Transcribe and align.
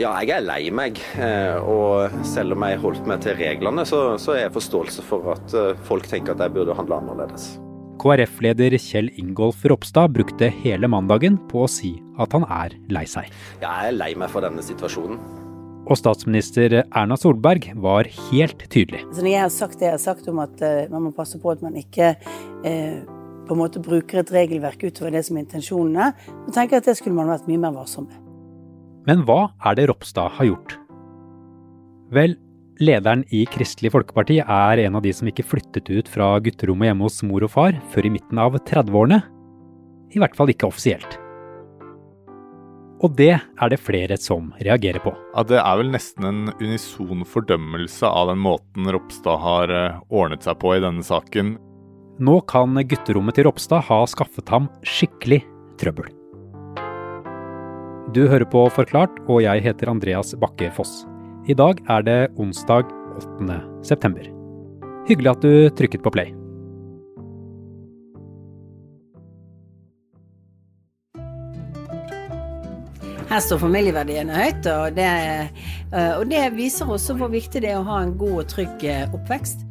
Ja, 0.00 0.14
jeg 0.24 0.32
er 0.32 0.44
lei 0.46 0.70
meg. 0.72 0.96
Og 1.68 2.22
selv 2.24 2.56
om 2.56 2.64
jeg 2.64 2.80
holdt 2.80 3.08
meg 3.08 3.20
til 3.20 3.36
reglene, 3.36 3.84
så, 3.84 4.14
så 4.16 4.32
er 4.32 4.46
jeg 4.46 4.54
forståelse 4.54 5.04
for 5.04 5.34
at 5.34 5.56
folk 5.84 6.08
tenker 6.08 6.32
at 6.32 6.46
jeg 6.46 6.54
burde 6.54 6.76
handle 6.78 7.02
annerledes. 7.02 7.50
KrF-leder 8.00 8.78
Kjell 8.80 9.10
Ingolf 9.20 9.60
Ropstad 9.68 10.14
brukte 10.14 10.48
hele 10.62 10.88
mandagen 10.88 11.36
på 11.50 11.66
å 11.66 11.68
si 11.68 11.98
at 12.20 12.32
han 12.32 12.46
er 12.48 12.78
lei 12.88 13.04
seg. 13.04 13.28
Jeg 13.60 13.90
er 13.90 13.92
lei 13.92 14.14
meg 14.16 14.32
for 14.32 14.44
denne 14.44 14.64
situasjonen. 14.64 15.20
Og 15.84 15.98
statsminister 15.98 16.78
Erna 16.80 17.18
Solberg 17.20 17.68
var 17.84 18.08
helt 18.30 18.64
tydelig. 18.72 19.02
Så 19.12 19.20
når 19.20 19.32
jeg 19.34 19.44
har 19.44 19.52
sagt 19.52 19.80
det 19.80 19.90
jeg 19.90 19.98
har 19.98 20.02
sagt 20.06 20.32
om 20.32 20.40
at 20.40 20.64
uh, 20.64 20.86
man 20.92 21.08
må 21.08 21.12
passe 21.16 21.40
på 21.42 21.52
at 21.52 21.60
man 21.64 21.76
ikke 21.76 22.14
eh, 22.64 23.00
på 23.48 23.56
en 23.56 23.60
måte 23.60 23.82
bruker 23.84 24.22
et 24.22 24.32
regelverk 24.32 24.84
utover 24.86 25.12
det 25.16 25.24
som 25.26 25.36
er 25.36 25.44
intensjonene, 25.44 26.10
så 26.46 26.56
tenker 26.56 26.78
jeg 26.78 26.86
at 26.86 26.92
det 26.92 26.98
skulle 27.00 27.20
man 27.20 27.32
vært 27.32 27.48
mye 27.50 27.64
mer 27.68 27.76
varsom 27.76 28.08
med. 28.08 28.29
Men 29.08 29.24
hva 29.24 29.50
er 29.64 29.78
det 29.78 29.88
Ropstad 29.90 30.36
har 30.36 30.50
gjort? 30.50 30.76
Vel, 32.12 32.34
lederen 32.82 33.22
i 33.30 33.44
Kristelig 33.48 33.92
Folkeparti 33.94 34.40
er 34.42 34.84
en 34.84 34.98
av 34.98 35.04
de 35.04 35.12
som 35.14 35.28
ikke 35.30 35.46
flyttet 35.46 35.88
ut 35.88 36.10
fra 36.10 36.34
gutterommet 36.42 36.90
hjemme 36.90 37.06
hos 37.06 37.22
mor 37.26 37.46
og 37.46 37.54
far 37.54 37.80
før 37.92 38.08
i 38.08 38.14
midten 38.18 38.40
av 38.42 38.58
30-årene. 38.58 39.22
I 40.10 40.20
hvert 40.20 40.36
fall 40.36 40.50
ikke 40.52 40.68
offisielt. 40.68 41.18
Og 43.00 43.14
det 43.16 43.32
er 43.38 43.72
det 43.72 43.80
flere 43.80 44.18
som 44.20 44.50
reagerer 44.60 45.00
på. 45.00 45.14
Ja, 45.32 45.42
Det 45.42 45.56
er 45.56 45.80
vel 45.80 45.94
nesten 45.94 46.26
en 46.28 46.52
unison 46.60 47.24
fordømmelse 47.24 48.04
av 48.04 48.28
den 48.28 48.42
måten 48.44 48.90
Ropstad 48.92 49.40
har 49.40 49.72
eh, 49.72 49.98
ordnet 50.10 50.44
seg 50.44 50.60
på 50.60 50.76
i 50.76 50.84
denne 50.84 51.06
saken. 51.06 51.56
Nå 52.20 52.40
kan 52.44 52.76
gutterommet 52.76 53.38
til 53.38 53.48
Ropstad 53.48 53.86
ha 53.88 54.02
skaffet 54.04 54.52
ham 54.52 54.68
skikkelig 54.84 55.40
trøbbel. 55.80 56.10
Du 58.10 58.24
hører 58.26 58.42
på 58.50 58.64
Forklart, 58.74 59.20
og 59.30 59.44
jeg 59.44 59.62
heter 59.62 59.86
Andreas 59.92 60.32
Bakke 60.42 60.66
Foss. 60.74 61.04
I 61.46 61.54
dag 61.54 61.78
er 61.94 62.02
det 62.02 62.16
onsdag 62.42 62.88
8. 63.20 63.58
september. 63.86 64.24
Hyggelig 65.06 65.30
at 65.30 65.44
du 65.44 65.52
trykket 65.78 66.02
på 66.02 66.10
play. 66.16 66.32
Her 73.30 73.46
står 73.46 73.62
familieverdiene 73.62 74.34
høyt, 74.34 74.66
og 74.66 74.98
det, 74.98 75.06
eh, 75.94 76.14
og 76.18 76.26
det, 76.34 76.48
viser 76.58 76.90
også 76.90 77.14
hvor 77.14 77.30
viktig 77.30 77.62
det 77.62 77.76
er 77.76 77.78
å 77.78 77.86
ha 77.86 78.02
en 78.02 78.16
god 78.18 78.40
og 78.42 78.48
trygg 78.50 78.88
eh, 78.90 79.06
oppvekst. 79.06 79.69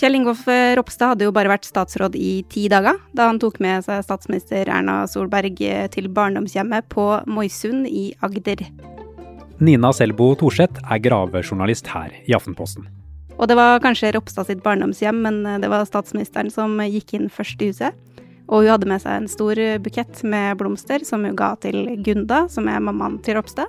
Kjell 0.00 0.14
Ingolf 0.16 0.46
eh, 0.48 0.72
Ropstad 0.78 1.10
hadde 1.12 1.26
jo 1.26 1.32
bare 1.36 1.50
vært 1.52 1.66
statsråd 1.68 2.14
i 2.16 2.40
ti 2.48 2.62
dager 2.72 2.96
da 3.12 3.26
han 3.28 3.36
tok 3.42 3.58
med 3.60 3.84
seg 3.84 4.00
statsminister 4.06 4.70
Erna 4.72 5.02
Solberg 5.04 5.60
til 5.92 6.08
barndomshjemmet 6.16 6.86
på 6.88 7.04
Moisund 7.28 7.84
i 7.84 8.06
Agder. 8.24 8.62
Nina 9.60 9.90
Selbo 9.92 10.30
Thorseth 10.40 10.80
er 10.88 11.02
gravejournalist 11.04 11.92
her 11.92 12.14
i 12.24 12.32
Aftenposten. 12.32 12.88
Og 13.36 13.44
det 13.50 13.58
var 13.60 13.82
kanskje 13.84 14.14
Ropstad 14.16 14.48
sitt 14.48 14.64
barndomshjem, 14.64 15.20
men 15.20 15.42
det 15.60 15.68
var 15.68 15.84
statsministeren 15.84 16.48
som 16.48 16.80
gikk 16.80 17.18
inn 17.18 17.28
først 17.28 17.60
i 17.60 17.68
huset. 17.68 18.24
Og 18.48 18.64
hun 18.64 18.72
hadde 18.72 18.88
med 18.88 19.04
seg 19.04 19.20
en 19.20 19.28
stor 19.28 19.60
bukett 19.84 20.24
med 20.24 20.56
blomster 20.62 21.04
som 21.04 21.28
hun 21.28 21.36
ga 21.36 21.52
til 21.60 21.98
Gunda, 22.00 22.46
som 22.48 22.72
er 22.72 22.80
mammaen 22.80 23.20
til 23.20 23.36
Ropstad. 23.36 23.68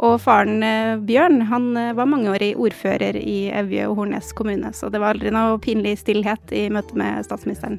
Og 0.00 0.16
faren 0.22 0.62
eh, 0.64 0.96
Bjørn 1.04 1.42
han 1.50 1.74
eh, 1.76 1.92
var 1.96 2.08
mangeårig 2.08 2.54
ordfører 2.56 3.18
i 3.20 3.50
Evje 3.52 3.84
og 3.90 3.98
Hornnes 3.98 4.30
kommune, 4.36 4.72
så 4.72 4.88
det 4.88 5.00
var 5.02 5.12
aldri 5.12 5.32
noe 5.34 5.58
pinlig 5.60 5.98
stillhet 6.00 6.54
i 6.56 6.68
møte 6.72 6.96
med 6.96 7.26
statsministeren. 7.26 7.76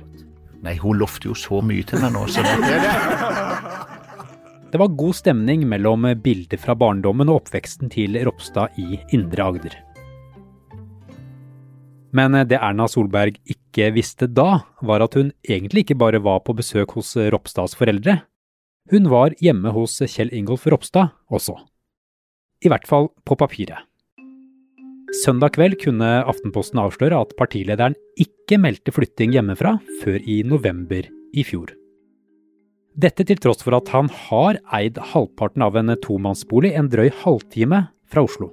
Nei, 0.62 0.76
hun 0.78 1.00
lovte 1.02 1.32
jo 1.32 1.38
så 1.38 1.64
mye 1.66 1.86
til 1.88 2.04
meg 2.04 2.14
nå, 2.14 2.28
så 2.30 2.46
det 2.46 2.58
det. 2.62 2.82
Det 4.72 4.80
var 4.80 4.94
god 4.96 5.18
stemning 5.18 5.64
mellom 5.68 6.06
bilder 6.24 6.62
fra 6.62 6.78
barndommen 6.78 7.28
og 7.32 7.42
oppveksten 7.42 7.90
til 7.92 8.16
Ropstad 8.24 8.78
i 8.80 9.02
Indre 9.12 9.48
Agder. 9.50 9.74
Men 12.16 12.38
det 12.48 12.60
Erna 12.60 12.86
Solberg 12.92 13.40
ikke 13.50 13.90
visste 13.96 14.30
da, 14.30 14.62
var 14.84 15.04
at 15.04 15.18
hun 15.18 15.34
egentlig 15.48 15.88
ikke 15.88 16.00
bare 16.00 16.22
var 16.24 16.44
på 16.46 16.56
besøk 16.56 16.94
hos 17.00 17.16
Ropstads 17.18 17.76
foreldre. 17.80 18.22
Hun 18.94 19.10
var 19.12 19.36
hjemme 19.42 19.74
hos 19.76 19.98
Kjell 20.06 20.32
Ingolf 20.36 20.70
Ropstad 20.72 21.18
også. 21.32 21.58
I 22.62 22.70
hvert 22.70 22.88
fall 22.88 23.10
på 23.26 23.38
papiret. 23.40 23.88
Søndag 25.26 25.58
kveld 25.58 25.76
kunne 25.82 26.08
Aftenposten 26.24 26.80
avsløre 26.80 27.20
at 27.20 27.34
partilederen 27.40 27.98
ikke 28.22 28.60
meldte 28.62 28.94
flytting 28.96 29.34
hjemmefra 29.36 29.76
før 30.04 30.22
i 30.24 30.40
november 30.48 31.10
i 31.36 31.44
fjor. 31.44 31.74
Dette 32.96 33.26
til 33.28 33.40
tross 33.40 33.64
for 33.64 33.76
at 33.76 33.92
han 33.92 34.10
har 34.28 34.60
eid 34.76 35.00
halvparten 35.12 35.64
av 35.64 35.78
en 35.80 35.96
tomannsbolig 36.04 36.74
en 36.76 36.90
drøy 36.92 37.10
halvtime 37.24 37.86
fra 38.12 38.24
Oslo. 38.28 38.52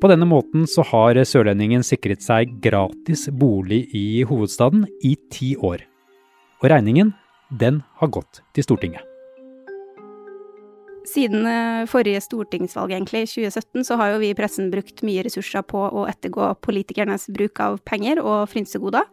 På 0.00 0.08
denne 0.08 0.26
måten 0.26 0.64
så 0.70 0.84
har 0.90 1.18
sørlendingen 1.28 1.84
sikret 1.84 2.24
seg 2.24 2.56
gratis 2.64 3.26
bolig 3.28 3.84
i 3.96 4.22
hovedstaden 4.24 4.86
i 5.04 5.16
ti 5.34 5.52
år. 5.58 5.84
Og 6.62 6.70
regningen, 6.72 7.12
den 7.50 7.82
har 8.00 8.14
gått 8.14 8.42
til 8.56 8.64
Stortinget. 8.64 9.09
Siden 11.08 11.46
eh, 11.48 11.86
forrige 11.88 12.20
stortingsvalg, 12.20 12.92
egentlig, 12.92 13.24
2017, 13.30 13.84
så 13.88 13.96
har 13.96 14.12
jo 14.12 14.20
vi 14.20 14.30
i 14.30 14.36
pressen 14.36 14.70
brukt 14.72 15.00
mye 15.06 15.24
ressurser 15.24 15.64
på 15.64 15.80
å 15.88 16.04
ettergå 16.10 16.52
politikernes 16.64 17.28
bruk 17.32 17.60
av 17.64 17.80
penger 17.88 18.20
og 18.20 18.50
frynsegoder. 18.52 19.06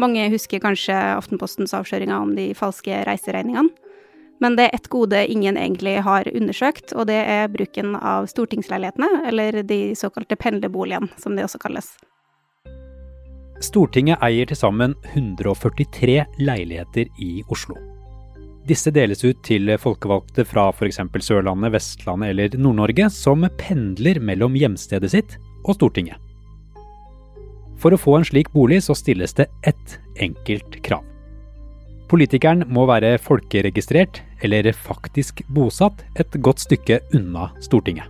Mange 0.00 0.26
husker 0.32 0.60
kanskje 0.60 0.96
Aftenpostens 1.16 1.74
avsløringer 1.76 2.16
om 2.20 2.34
de 2.36 2.50
falske 2.56 3.04
reiseregningene. 3.08 3.72
Men 4.40 4.56
det 4.56 4.66
er 4.66 4.74
ett 4.76 4.90
gode 4.92 5.22
ingen 5.32 5.56
egentlig 5.56 5.96
har 6.04 6.28
undersøkt, 6.28 6.92
og 6.92 7.06
det 7.08 7.22
er 7.24 7.48
bruken 7.48 7.94
av 7.96 8.28
stortingsleilighetene, 8.28 9.08
eller 9.30 9.62
de 9.64 9.80
såkalte 9.96 10.36
pendlerboligene, 10.36 11.08
som 11.16 11.36
de 11.36 11.46
også 11.46 11.60
kalles. 11.62 11.94
Stortinget 13.64 14.20
eier 14.20 14.44
til 14.44 14.60
sammen 14.60 14.92
143 15.14 16.24
leiligheter 16.44 17.08
i 17.24 17.40
Oslo. 17.48 17.95
Disse 18.66 18.90
deles 18.90 19.22
ut 19.22 19.38
til 19.46 19.70
folkevalgte 19.78 20.42
fra 20.48 20.68
f.eks. 20.74 20.98
Sørlandet, 21.22 21.70
Vestlandet 21.76 22.32
eller 22.32 22.56
Nord-Norge, 22.58 23.10
som 23.14 23.46
pendler 23.60 24.18
mellom 24.18 24.56
hjemstedet 24.58 25.12
sitt 25.12 25.36
og 25.62 25.76
Stortinget. 25.78 26.18
For 27.78 27.94
å 27.94 28.00
få 28.00 28.16
en 28.18 28.26
slik 28.26 28.50
bolig 28.54 28.80
så 28.86 28.96
stilles 28.96 29.36
det 29.38 29.46
ett 29.68 29.98
enkelt 30.18 30.80
krav. 30.82 31.04
Politikeren 32.10 32.64
må 32.70 32.86
være 32.86 33.16
folkeregistrert 33.22 34.20
eller 34.46 34.70
faktisk 34.74 35.42
bosatt 35.54 36.04
et 36.18 36.38
godt 36.42 36.62
stykke 36.62 37.00
unna 37.14 37.50
Stortinget. 37.62 38.06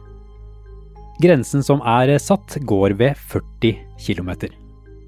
Grensen 1.21 1.65
som 1.65 1.81
er 1.81 2.13
satt, 2.21 2.59
går 2.69 2.97
ved 3.01 3.17
40 3.33 3.77
km. 3.97 4.33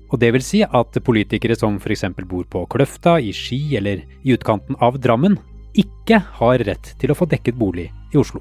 Og 0.09 0.21
det 0.21 0.31
vil 0.33 0.45
si 0.45 0.63
at 0.65 1.01
politikere 1.05 1.57
som 1.59 1.77
f.eks. 1.77 2.07
bor 2.29 2.47
på 2.49 2.65
Kløfta, 2.73 3.19
i 3.21 3.33
Ski 3.37 3.61
eller 3.77 4.05
i 4.25 4.37
utkanten 4.37 4.79
av 4.81 4.97
Drammen, 5.03 5.37
ikke 5.77 6.23
har 6.41 6.65
rett 6.65 6.95
til 6.99 7.13
å 7.13 7.19
få 7.19 7.29
dekket 7.29 7.59
bolig 7.59 7.91
i 8.15 8.21
Oslo. 8.21 8.41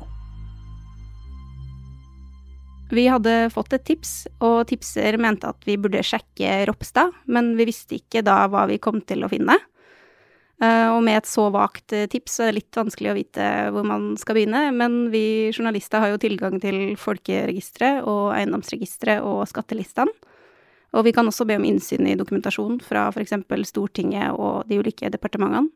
Vi 2.88 3.04
hadde 3.12 3.50
fått 3.52 3.74
et 3.76 3.84
tips, 3.84 4.12
og 4.40 4.62
tipser 4.70 5.18
mente 5.20 5.50
at 5.50 5.66
vi 5.68 5.76
burde 5.76 6.04
sjekke 6.08 6.62
Ropstad, 6.70 7.12
men 7.28 7.52
vi 7.60 7.68
visste 7.68 7.98
ikke 8.00 8.24
da 8.24 8.46
hva 8.48 8.64
vi 8.70 8.80
kom 8.80 9.02
til 9.04 9.28
å 9.28 9.32
finne. 9.32 9.58
Uh, 10.58 10.96
og 10.96 11.04
med 11.06 11.20
et 11.20 11.28
så 11.30 11.52
vagt 11.54 11.94
uh, 11.94 12.08
tips 12.10 12.40
er 12.42 12.50
det 12.50 12.64
litt 12.64 12.78
vanskelig 12.80 13.12
å 13.12 13.18
vite 13.18 13.50
hvor 13.76 13.84
man 13.86 14.16
skal 14.18 14.40
begynne, 14.40 14.64
men 14.74 15.12
vi 15.14 15.52
journalister 15.52 16.02
har 16.02 16.16
jo 16.16 16.22
tilgang 16.24 16.58
til 16.64 16.96
folkeregisteret 16.98 18.08
og 18.10 18.32
eiendomsregisteret 18.34 19.22
og 19.28 19.44
skattelistene. 19.52 20.16
Og 20.96 21.04
vi 21.08 21.14
kan 21.16 21.28
også 21.28 21.46
be 21.48 21.58
om 21.60 21.66
innsyn 21.68 22.08
i 22.08 22.16
dokumentasjon 22.20 22.80
fra 22.84 23.08
f.eks. 23.12 23.36
Stortinget 23.68 24.36
og 24.36 24.70
de 24.70 24.80
ulike 24.80 25.12
departementene. 25.14 25.68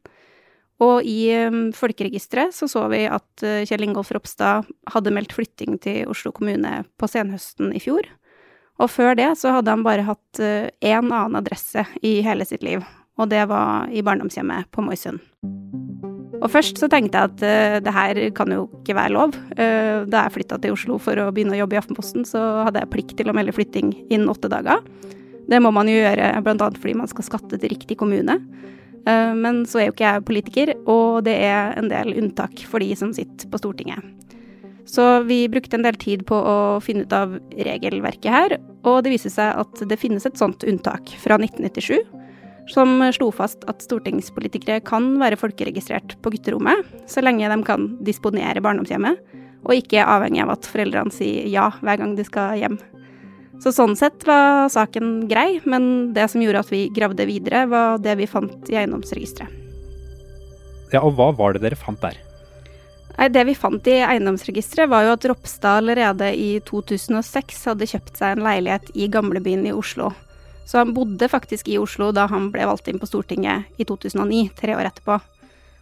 Og 0.81 1.05
i 1.05 1.29
um, 1.45 1.67
folkeregisteret 1.77 2.55
så 2.57 2.65
så 2.71 2.87
vi 2.89 3.03
at 3.05 3.43
uh, 3.45 3.61
Kjell 3.69 3.85
Ingolf 3.85 4.09
Ropstad 4.15 4.69
hadde 4.89 5.13
meldt 5.13 5.35
flytting 5.37 5.77
til 5.83 6.09
Oslo 6.09 6.33
kommune 6.33 6.79
på 6.97 7.11
senhøsten 7.11 7.75
i 7.77 7.83
fjor. 7.83 8.07
Og 8.81 8.89
før 8.89 9.13
det 9.19 9.29
så 9.37 9.53
hadde 9.53 9.75
han 9.75 9.85
bare 9.85 10.07
hatt 10.07 10.41
én 10.41 11.11
annen 11.11 11.37
adresse 11.37 11.85
i 12.01 12.15
hele 12.25 12.47
sitt 12.49 12.65
liv, 12.65 12.81
og 13.19 13.29
det 13.29 13.43
var 13.51 13.91
i 13.93 14.01
barndomshjemmet 14.01 14.71
på 14.73 14.81
Moisund. 14.87 15.21
Og 16.41 16.49
først 16.49 16.79
så 16.81 16.89
tenkte 16.89 17.19
jeg 17.19 17.29
at 17.29 17.43
uh, 17.45 17.77
det 17.85 17.93
her 17.93 18.19
kan 18.37 18.53
jo 18.53 18.65
ikke 18.81 18.97
være 18.97 19.13
lov. 19.13 19.35
Uh, 19.53 20.07
da 20.09 20.25
jeg 20.25 20.35
flytta 20.37 20.57
til 20.61 20.75
Oslo 20.75 20.97
for 21.01 21.19
å 21.21 21.29
begynne 21.33 21.55
å 21.55 21.61
jobbe 21.61 21.77
i 21.77 21.81
Aftenposten, 21.81 22.25
så 22.27 22.41
hadde 22.65 22.81
jeg 22.81 22.91
plikt 22.93 23.15
til 23.19 23.29
å 23.29 23.35
melde 23.37 23.53
flytting 23.55 23.93
innen 24.09 24.29
åtte 24.31 24.49
dager. 24.51 24.81
Det 25.51 25.59
må 25.61 25.71
man 25.75 25.89
jo 25.89 25.99
gjøre 25.99 26.33
bl.a. 26.45 26.69
fordi 26.77 26.97
man 26.97 27.09
skal 27.11 27.27
skatte 27.27 27.59
til 27.61 27.73
riktig 27.73 27.99
kommune. 28.01 28.39
Uh, 29.05 29.33
men 29.37 29.63
så 29.69 29.81
er 29.81 29.89
jo 29.89 29.95
ikke 29.95 30.07
jeg 30.07 30.25
politiker, 30.29 30.73
og 30.89 31.21
det 31.29 31.37
er 31.45 31.77
en 31.77 31.91
del 31.93 32.15
unntak 32.21 32.65
for 32.69 32.81
de 32.81 32.89
som 32.97 33.13
sitter 33.13 33.49
på 33.49 33.61
Stortinget. 33.61 34.01
Så 34.91 35.21
vi 35.23 35.45
brukte 35.47 35.77
en 35.77 35.85
del 35.85 35.95
tid 36.01 36.25
på 36.27 36.35
å 36.35 36.55
finne 36.83 37.05
ut 37.05 37.13
av 37.15 37.37
regelverket 37.53 38.33
her, 38.33 38.57
og 38.81 39.03
det 39.05 39.13
viser 39.13 39.31
seg 39.31 39.61
at 39.61 39.83
det 39.87 39.99
finnes 40.01 40.25
et 40.25 40.39
sånt 40.41 40.65
unntak 40.67 41.13
fra 41.21 41.37
1997 41.37 42.01
som 42.69 42.99
slo 43.15 43.31
fast 43.33 43.65
at 43.71 43.81
stortingspolitikere 43.83 44.83
kan 44.85 45.15
være 45.21 45.39
folkeregistrert 45.39 46.15
på 46.21 46.33
gutterommet, 46.35 46.85
så 47.09 47.23
lenge 47.23 47.49
de 47.49 47.59
kan 47.67 47.89
disponere 48.05 48.63
barndomshjemmet, 48.63 49.19
og 49.65 49.77
ikke 49.77 50.01
er 50.01 50.09
avhengig 50.09 50.43
av 50.45 50.55
at 50.55 50.69
foreldrene 50.69 51.13
sier 51.13 51.49
ja 51.49 51.69
hver 51.81 52.01
gang 52.01 52.15
de 52.17 52.25
skal 52.25 52.57
hjem. 52.59 52.79
Så 53.61 53.73
sånn 53.75 53.93
sett 53.97 54.23
var 54.25 54.71
saken 54.73 55.27
grei, 55.29 55.59
men 55.69 56.13
det 56.15 56.25
som 56.33 56.41
gjorde 56.41 56.63
at 56.63 56.71
vi 56.73 56.87
gravde 56.93 57.27
videre, 57.29 57.67
var 57.69 58.01
det 58.01 58.15
vi 58.17 58.29
fant 58.29 58.71
i 58.73 58.79
eiendomsregisteret. 58.81 59.59
Ja, 60.91 61.03
og 61.05 61.15
hva 61.15 61.29
var 61.37 61.53
det 61.55 61.61
dere 61.63 61.77
fant 61.79 62.01
der? 62.01 62.17
Nei, 63.17 63.27
Det 63.29 63.43
vi 63.45 63.53
fant 63.55 63.85
i 63.87 63.99
eiendomsregisteret, 64.01 64.89
var 64.89 65.05
jo 65.05 65.13
at 65.13 65.27
Ropstad 65.29 65.83
allerede 65.83 66.31
i 66.33 66.59
2006 66.65 67.61
hadde 67.69 67.87
kjøpt 67.93 68.17
seg 68.17 68.33
en 68.33 68.45
leilighet 68.47 68.89
i 68.97 69.07
gamlebyen 69.11 69.67
i 69.69 69.75
Oslo. 69.75 70.09
Så 70.65 70.77
han 70.81 70.93
bodde 70.95 71.27
faktisk 71.29 71.67
i 71.67 71.77
Oslo 71.81 72.11
da 72.15 72.27
han 72.31 72.49
ble 72.53 72.65
valgt 72.69 72.87
inn 72.87 72.99
på 73.01 73.09
Stortinget 73.09 73.69
i 73.81 73.85
2009, 73.87 74.49
tre 74.59 74.75
år 74.77 74.89
etterpå. 74.91 75.19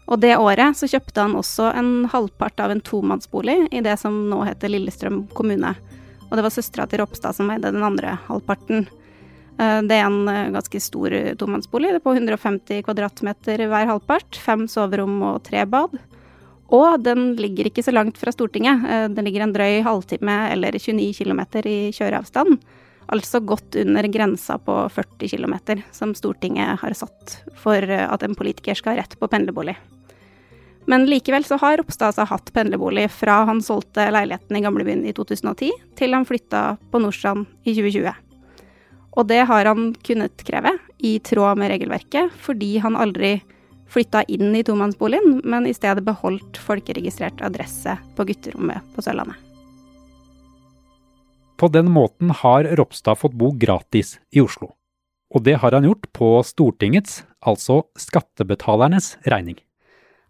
Og 0.09 0.21
det 0.23 0.37
året 0.41 0.77
så 0.77 0.89
kjøpte 0.89 1.21
han 1.21 1.37
også 1.37 1.69
en 1.77 1.91
halvpart 2.09 2.61
av 2.63 2.73
en 2.73 2.81
tomannsbolig 2.81 3.67
i 3.71 3.83
det 3.85 3.93
som 4.01 4.15
nå 4.31 4.41
heter 4.47 4.71
Lillestrøm 4.71 5.27
kommune. 5.37 5.75
Og 6.29 6.37
det 6.37 6.45
var 6.45 6.53
søstera 6.53 6.87
til 6.89 7.03
Ropstad 7.03 7.37
som 7.37 7.49
eide 7.53 7.73
den 7.73 7.85
andre 7.85 8.15
halvparten. 8.25 8.87
Eh, 9.59 9.79
det 9.85 9.99
er 9.99 10.07
en 10.07 10.23
eh, 10.31 10.49
ganske 10.55 10.81
stor 10.81 11.13
tomannsbolig, 11.41 11.91
det 11.93 12.01
er 12.01 12.05
på 12.05 12.15
150 12.15 12.85
kvadratmeter 12.87 13.65
hver 13.69 13.89
halvpart. 13.91 14.41
Fem 14.41 14.65
soverom 14.71 15.19
og 15.33 15.43
tre 15.45 15.65
bad. 15.69 15.99
Og 16.69 17.01
den 17.01 17.33
ligger 17.37 17.69
ikke 17.69 17.83
så 17.85 17.93
langt 17.93 18.17
fra 18.21 18.33
Stortinget. 18.33 18.85
Eh, 18.85 19.07
den 19.13 19.25
ligger 19.25 19.45
en 19.45 19.55
drøy 19.55 19.81
halvtime 19.85 20.41
eller 20.53 20.77
29 20.77 21.13
km 21.21 21.41
i 21.65 21.79
kjøreavstand. 21.93 22.57
Altså 23.09 23.39
godt 23.41 23.75
under 23.81 24.05
grensa 24.11 24.59
på 24.61 24.73
40 24.93 25.31
km 25.31 25.55
som 25.95 26.13
Stortinget 26.13 26.81
har 26.81 26.93
satt 26.93 27.39
for 27.57 27.81
at 27.81 28.25
en 28.25 28.37
politiker 28.37 28.77
skal 28.77 28.93
ha 28.93 29.01
rett 29.01 29.15
på 29.17 29.29
pendlerbolig. 29.31 29.75
Men 30.89 31.05
likevel 31.05 31.45
så 31.45 31.57
har 31.61 31.77
Ropstad 31.77 32.11
altså 32.11 32.25
hatt 32.29 32.53
pendlerbolig 32.53 33.07
fra 33.13 33.43
han 33.49 33.61
solgte 33.61 34.07
leiligheten 34.13 34.57
i 34.57 34.61
gamlebyen 34.63 35.03
i 35.05 35.13
2010, 35.13 35.69
til 35.97 36.15
han 36.17 36.25
flytta 36.25 36.63
på 36.89 37.01
Nordstrand 37.01 37.45
i 37.61 37.75
2020. 37.77 38.13
Og 39.17 39.27
det 39.29 39.43
har 39.51 39.69
han 39.69 39.91
kunnet 40.05 40.45
kreve, 40.47 40.77
i 40.97 41.19
tråd 41.23 41.61
med 41.61 41.69
regelverket, 41.73 42.33
fordi 42.41 42.77
han 42.81 42.97
aldri 42.97 43.37
flytta 43.89 44.23
inn 44.29 44.53
i 44.55 44.63
tomannsboligen, 44.65 45.41
men 45.45 45.67
i 45.69 45.75
stedet 45.77 46.05
beholdt 46.05 46.57
folkeregistrert 46.61 47.41
adresse 47.45 47.97
på 48.17 48.25
gutterommet 48.29 48.85
på 48.95 49.05
Sørlandet. 49.05 49.48
På 51.59 51.67
den 51.67 51.91
måten 51.91 52.29
har 52.29 52.63
Ropstad 52.63 53.15
fått 53.19 53.33
bo 53.33 53.51
gratis 53.51 54.19
i 54.31 54.39
Oslo. 54.39 54.71
Og 55.35 55.43
det 55.43 55.57
har 55.59 55.75
han 55.75 55.83
gjort 55.83 56.07
på 56.15 56.29
Stortingets, 56.47 57.25
altså 57.43 57.81
skattebetalernes, 57.99 59.17
regning. 59.27 59.57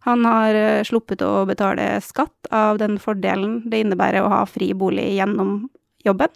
Han 0.07 0.25
har 0.25 0.57
eh, 0.57 0.83
sluppet 0.87 1.21
å 1.21 1.45
betale 1.45 1.99
skatt 2.01 2.49
av 2.49 2.79
den 2.81 2.97
fordelen 2.97 3.59
det 3.69 3.83
innebærer 3.83 4.25
å 4.25 4.31
ha 4.31 4.39
fri 4.49 4.71
bolig 4.73 5.05
gjennom 5.19 5.67
jobben. 6.01 6.33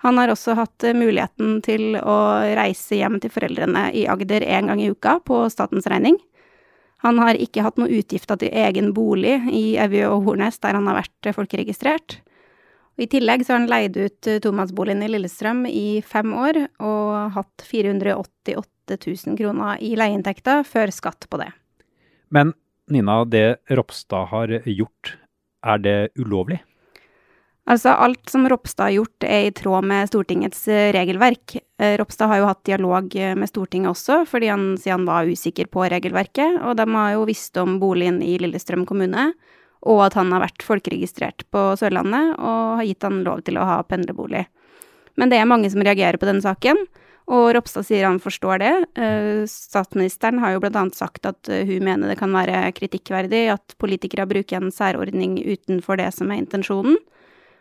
Han 0.00 0.16
har 0.16 0.32
også 0.32 0.56
hatt 0.56 0.88
eh, 0.88 0.96
muligheten 0.96 1.60
til 1.66 2.00
å 2.00 2.16
reise 2.56 3.02
hjem 3.02 3.20
til 3.20 3.34
foreldrene 3.34 3.90
i 3.92 4.06
Agder 4.08 4.48
én 4.48 4.72
gang 4.72 4.80
i 4.80 4.88
uka 4.94 5.18
på 5.26 5.42
statens 5.52 5.90
regning. 5.92 6.16
Han 7.04 7.20
har 7.20 7.36
ikke 7.36 7.68
hatt 7.68 7.76
noe 7.76 7.92
utgifter 8.00 8.40
til 8.40 8.56
egen 8.64 8.94
bolig 8.96 9.36
i 9.52 9.76
Evje 9.82 10.08
og 10.08 10.24
Hornnes, 10.24 10.56
der 10.64 10.80
han 10.80 10.88
har 10.88 11.02
vært 11.02 11.28
eh, 11.28 11.36
folkeregistrert. 11.36 12.22
I 13.00 13.06
tillegg 13.08 13.46
så 13.46 13.54
har 13.54 13.62
han 13.62 13.70
leid 13.70 13.96
ut 13.96 14.28
tomannsboligen 14.44 15.00
i 15.06 15.08
Lillestrøm 15.08 15.64
i 15.70 16.02
fem 16.04 16.34
år, 16.36 16.58
og 16.84 17.32
hatt 17.36 17.64
488 17.64 18.98
000 19.00 19.38
kroner 19.38 19.80
i 19.80 19.94
leieinntekter 19.96 20.66
før 20.68 20.92
skatt 20.92 21.24
på 21.32 21.40
det. 21.40 21.48
Men 22.28 22.52
Nina, 22.90 23.22
det 23.24 23.62
Ropstad 23.70 24.28
har 24.34 24.52
gjort, 24.66 25.14
er 25.64 25.80
det 25.80 25.98
ulovlig? 26.18 26.60
Altså, 27.70 27.92
alt 27.92 28.30
som 28.32 28.48
Ropstad 28.50 28.88
har 28.88 28.96
gjort 28.96 29.24
er 29.26 29.46
i 29.46 29.52
tråd 29.54 29.86
med 29.86 30.08
Stortingets 30.10 30.64
eh, 30.68 30.88
regelverk. 30.96 31.54
Eh, 31.78 31.94
Ropstad 32.00 32.30
har 32.32 32.40
jo 32.40 32.48
hatt 32.48 32.64
dialog 32.66 33.14
eh, 33.14 33.36
med 33.38 33.50
Stortinget 33.50 33.92
også, 33.92 34.24
fordi 34.26 34.48
han 34.50 34.64
sier 34.80 34.96
han 34.96 35.06
var 35.06 35.28
usikker 35.30 35.70
på 35.70 35.84
regelverket. 35.92 36.58
Og 36.64 36.74
de 36.80 36.88
har 36.96 37.12
jo 37.14 37.28
visst 37.28 37.60
om 37.62 37.78
boligen 37.82 38.18
i 38.26 38.34
Lillestrøm 38.42 38.82
kommune, 38.88 39.30
og 39.88 40.02
at 40.04 40.16
han 40.18 40.32
har 40.34 40.44
vært 40.44 40.64
folkeregistrert 40.66 41.46
på 41.52 41.70
Sørlandet, 41.80 42.34
og 42.36 42.80
har 42.80 42.88
gitt 42.88 43.06
han 43.06 43.22
lov 43.26 43.44
til 43.46 43.60
å 43.60 43.66
ha 43.68 43.78
pendlerbolig. 43.88 44.44
Men 45.20 45.32
det 45.32 45.40
er 45.40 45.48
mange 45.48 45.70
som 45.72 45.82
reagerer 45.84 46.20
på 46.20 46.28
denne 46.28 46.44
saken. 46.44 46.84
Og 47.30 47.52
Ropstad 47.54 47.86
sier 47.86 48.08
han 48.08 48.18
forstår 48.22 48.60
det. 48.62 48.72
Eh, 48.98 49.42
statsministeren 49.46 50.40
har 50.42 50.56
jo 50.56 50.62
bl.a. 50.64 50.82
sagt 50.96 51.28
at 51.28 51.50
eh, 51.52 51.62
hun 51.68 51.84
mener 51.86 52.10
det 52.10 52.18
kan 52.18 52.34
være 52.34 52.64
kritikkverdig 52.74 53.44
at 53.54 53.76
politikere 53.82 54.26
bruker 54.30 54.58
en 54.58 54.74
særordning 54.74 55.38
utenfor 55.38 56.00
det 56.00 56.08
som 56.16 56.32
er 56.32 56.42
intensjonen. 56.42 56.98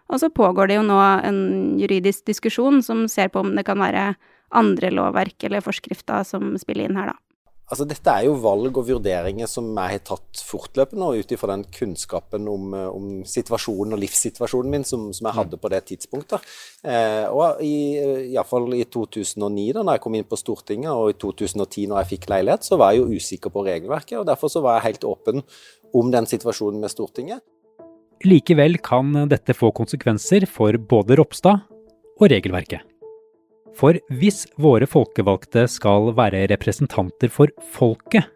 Og 0.10 0.24
så 0.24 0.31
pågår 0.33 0.71
det 0.71 0.80
jo 0.80 0.88
nå 0.88 0.98
en 0.98 1.42
juridisk 1.77 2.25
diskusjon 2.31 2.81
som 2.81 3.06
ser 3.12 3.30
på 3.30 3.44
om 3.44 3.54
det 3.54 3.68
kan 3.68 3.77
være 3.77 4.13
andre 4.57 4.89
lovverk 4.89 5.45
eller 5.45 5.62
forskrifter 5.62 6.25
som 6.25 6.56
spiller 6.57 6.89
inn 6.89 6.98
her, 6.98 7.13
da. 7.13 7.28
Altså, 7.69 7.86
dette 7.86 8.10
er 8.10 8.25
jo 8.25 8.38
valg 8.42 8.80
og 8.81 8.88
vurderinger 8.88 9.50
som 9.50 9.68
jeg 9.77 9.94
har 9.94 10.01
tatt 10.07 10.42
fortløpende, 10.42 11.06
og 11.06 11.21
ut 11.21 11.33
ifra 11.36 11.51
den 11.51 11.68
kunnskapen 11.69 12.48
om, 12.50 12.74
eh, 12.74 12.88
om, 12.89 13.12
situasjonen 13.30 13.94
og 13.94 14.01
livssituasjonen 14.01 14.74
min 14.74 14.88
som, 14.89 15.06
som 15.13 15.30
jeg 15.30 15.38
hadde 15.38 15.60
på 15.62 15.69
det 15.69 15.83
tidspunktet. 15.92 16.50
Eh, 16.81 17.27
og 17.30 17.62
i, 17.62 17.75
iallfall 18.33 18.74
i 18.74 18.81
2009, 18.89 19.68
da 19.77 19.86
når 19.86 20.00
jeg 20.00 20.06
kom 20.07 20.18
inn 20.18 20.27
på 20.30 20.42
Stortinget, 20.42 20.89
og 20.89 21.13
i 21.13 21.19
2010 21.21 21.86
når 21.92 22.01
jeg 22.01 22.12
fikk 22.16 22.30
leilighet, 22.33 22.66
så 22.66 22.81
var 22.81 22.95
jeg 22.95 23.04
jo 23.04 23.21
usikker 23.21 23.54
på 23.54 23.66
regelverket. 23.69 24.18
og 24.18 24.25
Derfor 24.31 24.50
så 24.50 24.66
var 24.66 24.80
jeg 24.80 24.89
helt 24.89 25.10
åpen 25.12 25.45
om 25.94 26.13
den 26.13 26.30
situasjonen 26.30 26.81
med 26.81 26.94
Stortinget. 26.94 27.45
Likevel 28.25 28.81
kan 28.83 29.13
dette 29.31 29.54
få 29.56 29.69
konsekvenser 29.77 30.50
for 30.50 30.74
både 30.89 31.21
Ropstad 31.21 31.69
og 32.18 32.31
regelverket. 32.33 32.88
For 33.77 34.00
hvis 34.19 34.45
våre 34.60 34.88
folkevalgte 34.89 35.68
skal 35.69 36.12
være 36.18 36.48
representanter 36.51 37.31
for 37.31 37.54
folket, 37.75 38.27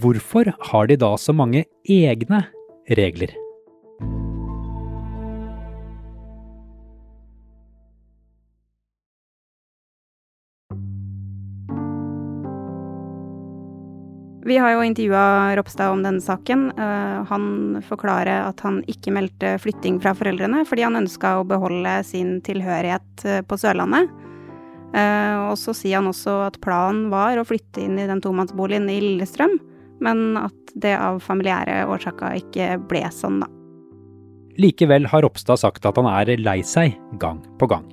hvorfor 0.00 0.48
har 0.70 0.88
de 0.88 0.96
da 1.00 1.14
så 1.20 1.34
mange 1.36 1.66
egne 1.84 2.44
regler? 2.88 3.43
Vi 14.44 14.58
har 14.58 14.74
jo 14.74 14.82
intervjua 14.84 15.56
Ropstad 15.56 15.90
om 15.90 16.02
denne 16.02 16.20
saken. 16.20 16.66
Eh, 16.78 17.24
han 17.24 17.44
forklarer 17.88 18.42
at 18.44 18.60
han 18.60 18.82
ikke 18.84 19.14
meldte 19.16 19.54
flytting 19.56 19.96
fra 20.04 20.12
foreldrene 20.16 20.66
fordi 20.68 20.84
han 20.84 20.98
ønska 21.00 21.38
å 21.38 21.46
beholde 21.48 21.94
sin 22.04 22.36
tilhørighet 22.44 23.24
eh, 23.24 23.40
på 23.40 23.56
Sørlandet. 23.56 24.10
Eh, 24.92 25.36
og 25.48 25.56
så 25.56 25.72
sier 25.72 26.02
han 26.02 26.10
også 26.10 26.34
at 26.50 26.58
planen 26.64 27.06
var 27.12 27.40
å 27.40 27.46
flytte 27.48 27.86
inn 27.86 27.96
i 27.96 28.04
den 28.10 28.20
tomannsboligen 28.20 28.90
i 28.92 28.98
Lillestrøm, 29.00 29.56
men 30.04 30.36
at 30.36 30.76
det 30.76 30.92
av 30.98 31.22
familiære 31.24 31.80
årsaker 31.88 32.36
ikke 32.42 32.68
ble 32.84 33.06
sånn, 33.16 33.40
da. 33.46 33.48
Likevel 34.60 35.08
har 35.08 35.24
Ropstad 35.24 35.64
sagt 35.64 35.88
at 35.88 35.96
han 35.96 36.10
er 36.10 36.36
lei 36.36 36.58
seg 36.60 37.00
gang 37.18 37.40
på 37.58 37.70
gang. 37.72 37.88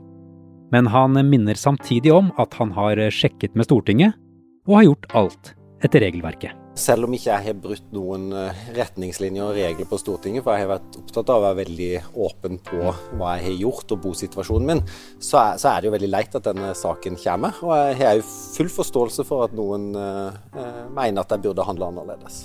Men 0.75 0.91
han 0.91 1.15
minner 1.31 1.55
samtidig 1.55 2.11
om 2.11 2.29
at 2.39 2.59
han 2.59 2.75
har 2.75 2.99
sjekket 3.07 3.55
med 3.55 3.71
Stortinget, 3.71 4.19
og 4.67 4.77
har 4.81 4.87
gjort 4.91 5.11
alt 5.15 5.55
etter 5.81 6.03
regelverket. 6.05 6.57
Selv 6.77 7.07
om 7.07 7.15
ikke 7.15 7.29
jeg 7.31 7.45
har 7.47 7.57
brutt 7.59 7.89
noen 7.95 8.29
eh, 8.37 8.61
retningslinjer 8.77 9.43
og 9.43 9.57
regler 9.57 9.89
på 9.89 9.99
Stortinget, 9.99 10.45
for 10.45 10.55
jeg 10.55 10.65
har 10.65 10.71
vært 10.75 10.97
opptatt 11.01 11.33
av 11.33 11.41
å 11.41 11.45
være 11.47 11.59
veldig 11.63 11.89
åpen 12.27 12.61
på 12.67 12.79
hva 13.19 13.35
jeg 13.37 13.47
har 13.47 13.59
gjort 13.65 13.95
og 13.95 14.01
bosituasjonen 14.05 14.71
min, 14.71 14.83
så 15.19 15.41
er, 15.41 15.59
så 15.61 15.73
er 15.73 15.81
det 15.81 15.89
jo 15.89 15.95
veldig 15.97 16.11
leit 16.13 16.39
at 16.39 16.47
denne 16.47 16.71
saken 16.77 17.19
kommer. 17.21 17.61
Og 17.65 17.75
jeg 17.75 17.99
har 18.03 18.17
jo 18.21 18.25
full 18.29 18.71
forståelse 18.77 19.27
for 19.27 19.47
at 19.47 19.57
noen 19.57 19.91
eh, 19.97 20.41
eh 20.55 20.81
mener 20.91 21.23
at 21.23 21.33
jeg 21.33 21.45
burde 21.45 21.65
handle 21.65 21.91
annerledes. 21.91 22.43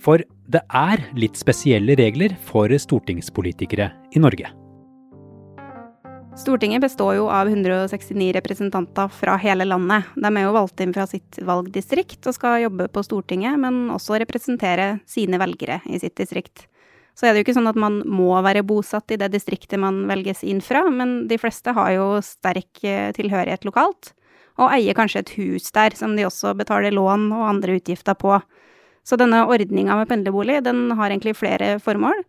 For 0.00 0.22
det 0.50 0.62
er 0.72 1.04
litt 1.18 1.36
spesielle 1.38 1.94
regler 1.98 2.34
for 2.48 2.72
stortingspolitikere 2.72 3.90
i 4.16 4.22
Norge. 4.22 4.48
Stortinget 6.38 6.80
består 6.80 7.14
jo 7.18 7.26
av 7.28 7.48
169 7.48 8.32
representanter 8.32 9.08
fra 9.08 9.34
hele 9.36 9.64
landet. 9.66 10.06
De 10.14 10.30
er 10.30 10.44
jo 10.44 10.54
valgt 10.54 10.80
inn 10.80 10.92
fra 10.94 11.06
sitt 11.10 11.40
valgdistrikt 11.42 12.28
og 12.30 12.36
skal 12.36 12.62
jobbe 12.62 12.86
på 12.92 13.02
Stortinget, 13.04 13.58
men 13.58 13.88
også 13.90 14.20
representere 14.22 15.00
sine 15.10 15.40
velgere 15.42 15.80
i 15.90 15.98
sitt 15.98 16.14
distrikt. 16.20 16.68
Så 17.18 17.26
er 17.26 17.34
det 17.34 17.42
jo 17.42 17.48
ikke 17.48 17.56
sånn 17.58 17.68
at 17.68 17.78
man 17.78 17.98
må 18.06 18.30
være 18.46 18.62
bosatt 18.64 19.10
i 19.10 19.18
det 19.20 19.32
distriktet 19.34 19.82
man 19.82 20.04
velges 20.08 20.44
inn 20.46 20.62
fra, 20.64 20.86
men 20.88 21.26
de 21.28 21.36
fleste 21.40 21.74
har 21.76 21.90
jo 21.96 22.06
sterk 22.24 22.84
eh, 22.86 23.10
tilhørighet 23.16 23.66
lokalt, 23.66 24.14
og 24.60 24.70
eier 24.70 24.96
kanskje 24.96 25.24
et 25.24 25.34
hus 25.36 25.68
der 25.74 25.96
som 25.98 26.14
de 26.16 26.24
også 26.28 26.54
betaler 26.56 26.94
lån 26.94 27.28
og 27.34 27.48
andre 27.48 27.76
utgifter 27.80 28.16
på. 28.16 28.38
Så 29.04 29.18
denne 29.20 29.42
ordninga 29.50 29.98
med 29.98 30.08
pendlerbolig, 30.08 30.60
den 30.64 30.92
har 30.94 31.10
egentlig 31.10 31.34
flere 31.36 31.74
formål. 31.82 32.22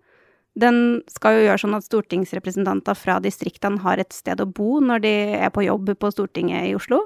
Den 0.60 1.02
skal 1.08 1.38
jo 1.38 1.44
gjøre 1.46 1.62
sånn 1.62 1.78
at 1.78 1.86
stortingsrepresentanter 1.88 2.98
fra 3.00 3.20
distriktene 3.24 3.80
har 3.86 4.02
et 4.02 4.12
sted 4.12 4.42
å 4.44 4.50
bo 4.50 4.82
når 4.84 5.04
de 5.06 5.14
er 5.40 5.52
på 5.54 5.64
jobb 5.64 5.94
på 5.96 6.12
Stortinget 6.12 6.68
i 6.68 6.76
Oslo. 6.76 7.06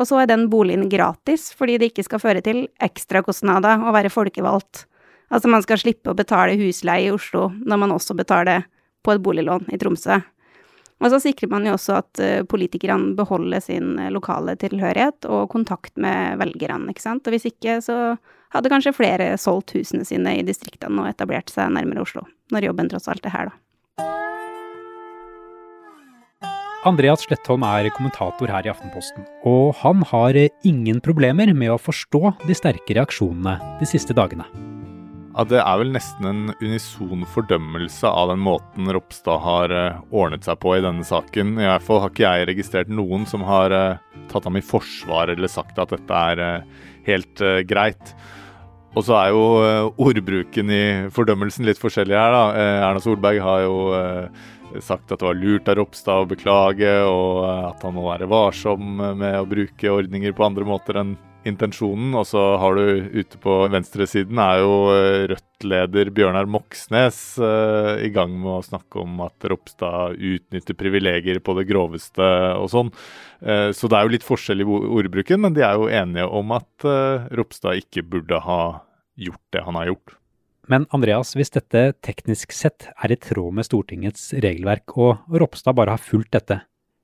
Og 0.00 0.08
så 0.08 0.22
er 0.22 0.30
den 0.30 0.46
boligen 0.48 0.88
gratis, 0.88 1.50
fordi 1.52 1.76
det 1.76 1.90
ikke 1.90 2.06
skal 2.06 2.22
føre 2.22 2.40
til 2.44 2.62
ekstrakostnader 2.80 3.84
å 3.84 3.92
være 3.92 4.12
folkevalgt. 4.12 4.86
Altså 5.30 5.50
man 5.52 5.62
skal 5.62 5.80
slippe 5.82 6.10
å 6.10 6.16
betale 6.16 6.56
husleie 6.58 7.10
i 7.10 7.14
Oslo 7.14 7.50
når 7.58 7.82
man 7.84 7.92
også 7.94 8.16
betaler 8.16 8.64
på 9.04 9.12
et 9.12 9.22
boliglån 9.22 9.68
i 9.74 9.78
Tromsø. 9.80 10.20
Og 11.00 11.12
så 11.12 11.20
sikrer 11.22 11.48
man 11.52 11.64
jo 11.64 11.76
også 11.76 11.96
at 12.00 12.20
uh, 12.20 12.42
politikerne 12.48 13.14
beholder 13.16 13.62
sin 13.64 13.94
uh, 13.98 14.10
lokale 14.12 14.56
tilhørighet 14.60 15.28
og 15.30 15.48
kontakt 15.52 15.96
med 16.00 16.36
velgerne, 16.40 16.92
ikke 16.92 17.04
sant. 17.06 17.24
Og 17.26 17.36
hvis 17.36 17.48
ikke, 17.48 17.78
så 17.84 18.18
hadde 18.52 18.72
kanskje 18.72 18.96
flere 18.96 19.32
solgt 19.40 19.74
husene 19.76 20.04
sine 20.04 20.36
i 20.38 20.44
distriktene 20.46 21.04
og 21.04 21.10
etablert 21.12 21.52
seg 21.52 21.72
nærmere 21.72 22.04
Oslo, 22.04 22.26
når 22.52 22.68
jobben 22.68 22.92
tross 22.92 23.08
alt 23.10 23.26
er 23.26 23.36
her, 23.36 23.52
da. 23.52 23.58
Andreas 26.88 27.26
Slettholm 27.26 27.60
er 27.68 27.90
kommentator 27.92 28.48
her 28.48 28.64
i 28.64 28.70
Aftenposten, 28.72 29.26
og 29.44 29.74
han 29.82 30.00
har 30.08 30.38
ingen 30.64 31.02
problemer 31.04 31.52
med 31.52 31.74
å 31.74 31.80
forstå 31.80 32.22
de 32.48 32.56
sterke 32.56 32.96
reaksjonene 32.96 33.58
de 33.82 33.88
siste 33.88 34.16
dagene. 34.16 34.48
Ja, 35.30 35.44
Det 35.46 35.60
er 35.62 35.78
vel 35.78 35.92
nesten 35.94 36.26
en 36.26 36.40
unison 36.58 37.22
fordømmelse 37.30 38.08
av 38.10 38.32
den 38.32 38.40
måten 38.42 38.90
Ropstad 38.90 39.38
har 39.44 39.70
eh, 39.70 40.00
ordnet 40.10 40.46
seg 40.46 40.58
på 40.58 40.74
i 40.74 40.82
denne 40.82 41.06
saken. 41.06 41.52
I 41.54 41.68
hvert 41.68 41.86
fall 41.86 42.00
har 42.02 42.10
ikke 42.10 42.24
jeg 42.24 42.48
registrert 42.50 42.90
noen 42.90 43.28
som 43.30 43.44
har 43.46 43.70
eh, 43.70 44.00
tatt 44.32 44.48
ham 44.48 44.58
i 44.58 44.64
forsvar 44.64 45.30
eller 45.30 45.52
sagt 45.52 45.78
at 45.78 45.94
dette 45.94 46.22
er 46.32 46.42
eh, 46.42 46.82
helt 47.06 47.44
greit. 47.70 48.14
Og 48.98 49.06
så 49.06 49.14
er 49.20 49.30
jo 49.30 49.92
ordbruken 50.02 50.70
i 50.74 50.84
fordømmelsen 51.14 51.68
litt 51.68 51.78
forskjellig 51.78 52.16
her, 52.18 52.34
da. 52.34 52.64
Erna 52.88 52.98
Solberg 52.98 53.38
har 53.38 53.60
jo 53.62 53.76
sagt 54.82 55.12
at 55.14 55.20
det 55.20 55.28
var 55.28 55.38
lurt 55.38 55.70
av 55.70 55.78
Ropstad 55.78 56.24
å 56.24 56.26
beklage, 56.26 56.90
og 57.06 57.44
at 57.70 57.86
han 57.86 57.94
må 57.94 58.08
være 58.08 58.26
varsom 58.30 58.98
med 58.98 59.38
å 59.38 59.46
bruke 59.46 59.94
ordninger 59.94 60.34
på 60.34 60.48
andre 60.48 60.66
måter 60.66 60.98
enn 60.98 61.14
intensjonen. 61.48 62.12
Og 62.18 62.26
så 62.28 62.40
har 62.60 62.76
du 62.76 63.08
ute 63.14 63.40
på 63.40 63.56
venstresiden 63.72 64.40
er 64.42 64.60
jo 64.62 64.74
eh, 64.94 65.24
Rødt-leder 65.30 66.12
Bjørnar 66.16 66.48
Moxnes 66.50 67.18
uh, 67.40 67.96
i 68.00 68.10
gang 68.14 68.32
med 68.40 68.52
å 68.58 68.64
snakke 68.64 69.02
om 69.02 69.20
at 69.24 69.48
Ropstad 69.50 70.16
utnytter 70.16 70.78
privilegier 70.78 71.40
på 71.44 71.56
det 71.58 71.66
groveste 71.70 72.28
og 72.56 72.70
sånn. 72.72 72.92
Uh, 73.40 73.70
så 73.76 73.90
det 73.90 73.98
er 73.98 74.06
jo 74.06 74.14
litt 74.16 74.26
forskjell 74.26 74.64
i 74.64 74.68
ordbruken, 74.68 75.42
men 75.44 75.56
de 75.56 75.64
er 75.66 75.76
jo 75.80 75.90
enige 75.90 76.28
om 76.28 76.56
at 76.56 76.88
Ropstad 77.36 77.82
ikke 77.82 78.06
burde 78.08 78.40
ha 78.44 78.62
gjort 79.20 79.46
det 79.52 79.66
han 79.66 79.76
har 79.76 79.92
gjort. 79.92 80.16
Men 80.70 80.84
Andreas, 80.94 81.32
hvis 81.34 81.50
dette 81.50 81.90
teknisk 82.04 82.52
sett 82.54 82.86
er 82.94 83.12
i 83.12 83.18
tråd 83.18 83.56
med 83.58 83.66
Stortingets 83.66 84.28
regelverk, 84.38 84.94
og 85.02 85.40
Ropstad 85.42 85.74
bare 85.76 85.96
har 85.96 86.02
fulgt 86.02 86.32
dette, 86.36 86.60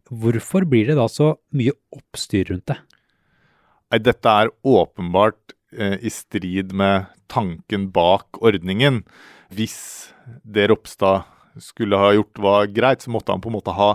hvorfor 0.07 0.69
blir 0.71 0.87
det 0.87 0.99
da 1.00 1.09
så 1.11 1.33
mye 1.57 1.75
oppstyr 1.97 2.52
rundt 2.52 2.69
det? 2.71 2.78
Nei, 3.93 4.00
dette 4.02 4.33
er 4.43 4.50
åpenbart 4.66 5.55
eh, 5.76 5.97
i 6.02 6.11
strid 6.11 6.73
med 6.75 7.07
tanken 7.31 7.90
bak 7.95 8.40
ordningen. 8.43 9.05
Hvis 9.55 9.78
det 10.43 10.69
Ropstad 10.73 11.26
skulle 11.62 11.99
ha 12.00 12.11
gjort 12.16 12.40
var 12.43 12.66
greit, 12.75 13.05
så 13.05 13.12
måtte 13.14 13.33
han 13.33 13.43
på 13.45 13.50
en 13.52 13.57
måte 13.59 13.75
ha, 13.76 13.93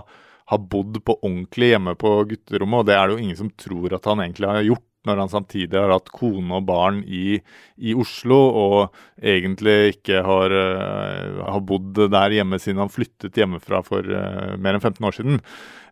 ha 0.48 0.58
bodd 0.58 1.02
på 1.04 1.18
ordentlig 1.20 1.74
hjemme 1.74 1.94
på 2.00 2.14
gutterommet, 2.30 2.82
og 2.82 2.88
det 2.88 2.96
er 2.96 3.04
det 3.06 3.16
jo 3.16 3.26
ingen 3.26 3.40
som 3.42 3.52
tror 3.52 3.98
at 3.98 4.08
han 4.08 4.24
egentlig 4.24 4.48
har 4.48 4.64
gjort 4.70 4.88
når 5.08 5.22
han 5.24 5.30
samtidig 5.32 5.78
har 5.78 5.90
hatt 5.90 6.10
kone 6.14 6.58
og 6.58 6.66
barn 6.68 7.00
i, 7.02 7.40
i 7.82 7.94
Oslo, 7.98 8.38
og 8.38 8.98
egentlig 9.18 9.96
ikke 9.96 10.22
har, 10.22 10.54
uh, 10.54 11.42
har, 11.48 11.62
bodd 11.66 11.98
der 12.12 12.36
hjemme 12.38 12.60
siden 12.62 12.82
han 12.82 12.92
flyttet 12.92 13.38
hjemmefra 13.38 13.82
for 13.86 14.06
uh, 14.06 14.54
mer 14.62 14.78
enn 14.78 14.82
15 14.84 15.08
år 15.08 15.16
siden. 15.16 15.40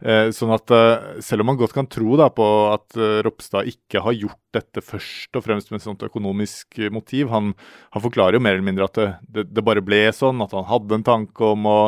Uh, 0.01 0.31
sånn 0.33 0.55
at 0.55 0.71
selv 1.27 1.43
om 1.43 1.51
man 1.51 1.59
godt 1.61 1.75
kan 1.77 1.89
tro 1.91 2.15
da, 2.21 2.31
på 2.33 2.47
at 2.71 2.99
Ropstad 3.27 3.69
ikke 3.69 4.03
har 4.05 4.17
gjort 4.17 4.39
dette 4.55 4.83
først 4.83 5.37
og 5.39 5.45
fremst 5.45 5.71
med 5.71 5.81
et 5.81 5.87
sånt 5.87 6.07
økonomisk 6.07 6.79
motiv, 6.95 7.29
han, 7.35 7.53
han 7.95 8.05
forklarer 8.07 8.39
jo 8.39 8.43
mer 8.43 8.57
eller 8.57 8.67
mindre 8.67 8.87
at 8.87 8.99
det, 8.99 9.09
det, 9.27 9.45
det, 9.51 9.67
bare 9.67 9.83
ble 9.85 10.05
sånn, 10.15 10.43
at 10.43 10.55
han 10.57 10.67
hadde 10.71 10.99
en 10.99 11.07
tanke 11.07 11.53
om 11.53 11.69
å 11.71 11.81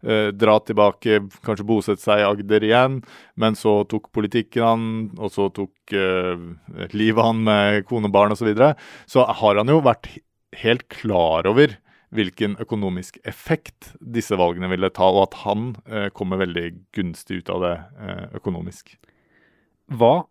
dra 0.00 0.54
tilbake, 0.64 1.18
kanskje 1.44 1.64
bosette 1.68 2.00
seg 2.00 2.22
i 2.22 2.24
Agder 2.24 2.64
igjen, 2.64 3.00
men 3.40 3.56
så 3.56 3.82
tok 3.88 4.08
politikken 4.16 4.64
han, 4.64 4.86
og 5.20 5.32
så 5.32 5.48
tok 5.52 5.72
livet 5.92 7.24
han 7.24 7.44
med 7.46 7.84
kone 7.88 8.10
og 8.10 8.14
barn 8.14 8.34
osv., 8.34 8.42
så, 8.42 8.48
videre, 8.50 8.72
så 9.10 9.24
har 9.26 9.60
han 9.60 9.72
jo 9.72 9.80
vært 9.84 10.08
helt 10.60 10.86
klar 10.92 11.48
over 11.50 11.76
hvilken 12.14 12.56
økonomisk 12.62 13.20
effekt 13.28 13.92
disse 14.00 14.34
valgene 14.38 14.70
ville 14.72 14.90
ta, 14.90 15.06
og 15.06 15.28
at 15.28 15.38
han 15.44 15.70
eh, 15.86 16.08
kommer 16.14 16.40
veldig 16.42 16.66
gunstig 16.96 17.42
ut 17.42 17.52
av 17.54 17.64
det 17.64 17.74
eh, 18.02 18.24
økonomisk. 18.40 18.96
Hva 19.94 20.26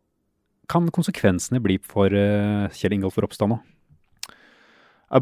kan 0.70 0.90
konsekvensene 0.94 1.62
bli 1.64 1.80
for 1.82 2.14
eh, 2.14 2.68
Kjell 2.76 2.98
Ingolf 2.98 3.18
Ropstad 3.20 3.52
nå? 3.52 3.62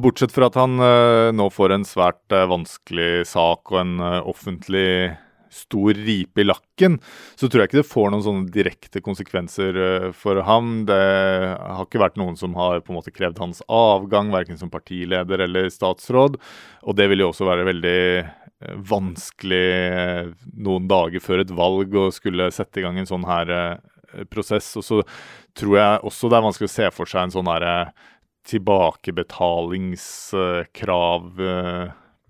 Bortsett 0.01 0.33
fra 0.35 0.49
at 0.49 0.57
han 0.59 0.81
eh, 0.83 1.29
nå 1.35 1.47
får 1.53 1.75
en 1.77 1.85
svært 1.87 2.35
eh, 2.35 2.49
vanskelig 2.49 3.27
sak 3.29 3.71
og 3.71 3.79
en 3.83 3.93
eh, 4.03 4.19
offentlig 4.27 4.89
stor 5.53 5.93
ripe 5.93 6.41
i 6.41 6.47
lakken, 6.47 6.97
så 7.35 7.47
tror 7.47 7.61
jeg 7.61 7.67
ikke 7.69 7.81
det 7.81 7.91
får 7.91 8.11
noen 8.11 8.25
sånne 8.25 8.51
direkte 8.53 9.01
konsekvenser 9.03 9.77
uh, 9.77 10.11
for 10.15 10.35
ham. 10.47 10.85
Det 10.89 10.97
har 10.97 11.83
ikke 11.85 12.03
vært 12.03 12.17
noen 12.19 12.37
som 12.39 12.55
har 12.59 12.81
på 12.83 12.91
en 12.93 12.97
måte 12.99 13.15
krevd 13.15 13.37
hans 13.41 13.59
avgang, 13.67 14.33
verken 14.33 14.57
som 14.59 14.73
partileder 14.73 15.37
eller 15.47 15.63
statsråd. 15.73 16.33
Og 16.87 16.93
det 16.97 17.05
vil 17.11 17.21
jo 17.23 17.29
også 17.31 17.45
være 17.49 17.69
veldig 17.69 18.01
uh, 18.23 18.27
vanskelig 18.91 19.69
uh, 19.93 20.25
noen 20.57 20.85
dager 20.89 21.19
før 21.23 21.37
et 21.43 21.55
valg 21.55 21.89
å 21.95 22.15
skulle 22.15 22.55
sette 22.55 22.79
i 22.81 22.83
gang 22.85 22.95
en 23.01 23.09
sånn 23.09 23.27
her 23.27 23.47
prosess. 24.31 24.67
Og 24.79 24.83
så 24.85 24.97
tror 25.57 25.73
jeg 25.77 26.03
også 26.07 26.25
det 26.31 26.37
er 26.37 26.47
vanskelig 26.47 26.69
å 26.69 26.77
se 26.77 26.87
for 26.95 27.05
seg 27.09 27.21
en 27.27 27.35
sånn 27.37 27.51
her 27.51 27.63
tilbakebetalingskrav 28.47 31.23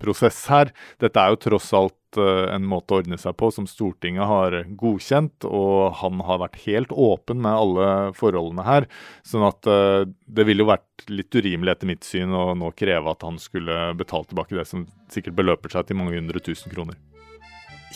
prosess 0.02 0.46
her. 0.52 0.72
Dette 1.02 1.22
er 1.22 1.34
jo 1.34 1.42
tross 1.48 1.72
alt 1.78 1.96
en 2.20 2.66
måte 2.68 2.94
å 2.94 3.02
ordne 3.02 3.18
seg 3.22 3.36
på 3.40 3.50
som 3.54 3.68
Stortinget 3.70 4.28
har 4.30 4.58
godkjent, 4.80 5.48
og 5.48 5.98
han 6.02 6.22
har 6.28 6.42
vært 6.44 6.60
helt 6.66 6.94
åpen 6.94 7.42
med 7.44 7.54
alle 7.54 7.90
forholdene 8.18 8.66
her. 8.68 8.88
Sånn 9.28 9.46
at 9.48 9.70
uh, 9.70 10.06
det 10.06 10.48
ville 10.48 10.66
jo 10.66 10.72
vært 10.72 11.08
litt 11.12 11.34
urimelig 11.36 11.76
etter 11.76 11.92
mitt 11.92 12.08
syn 12.08 12.34
å 12.36 12.52
nå 12.58 12.72
kreve 12.78 13.14
at 13.14 13.26
han 13.28 13.40
skulle 13.42 13.92
betale 14.00 14.30
tilbake 14.30 14.58
det 14.58 14.68
som 14.70 14.88
sikkert 15.14 15.38
beløper 15.38 15.74
seg 15.74 15.88
til 15.88 16.00
mange 16.00 16.18
hundre 16.18 16.42
tusen 16.44 16.74
kroner. 16.74 16.98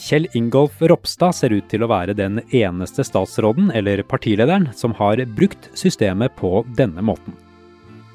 Kjell 0.02 0.28
Ingolf 0.38 0.80
Ropstad 0.82 1.36
ser 1.36 1.54
ut 1.54 1.68
til 1.70 1.84
å 1.84 1.90
være 1.92 2.16
den 2.16 2.40
eneste 2.56 3.04
statsråden 3.06 3.74
eller 3.76 4.04
partilederen 4.08 4.70
som 4.78 4.96
har 4.98 5.20
brukt 5.36 5.68
systemet 5.78 6.34
på 6.40 6.62
denne 6.78 7.04
måten. 7.04 7.36